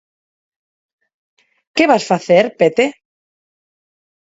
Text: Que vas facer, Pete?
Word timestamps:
Que 1.75 1.83
vas 1.91 2.07
facer, 2.11 2.43
Pete? 2.59 2.85